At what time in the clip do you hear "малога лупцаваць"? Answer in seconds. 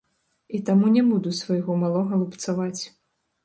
1.85-2.81